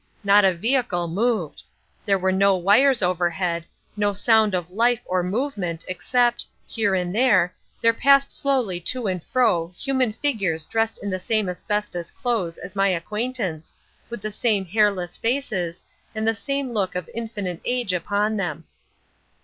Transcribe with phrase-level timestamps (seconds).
[0.23, 1.61] Not a vehicle moved.
[2.05, 7.93] There were no wires overhead—no sound of life or movement except, here and there, there
[7.93, 12.87] passed slowly to and fro human figures dressed in the same asbestos clothes as my
[12.87, 13.75] acquaintance,
[14.09, 15.83] with the same hairless faces,
[16.15, 18.63] and the same look of infinite age upon them.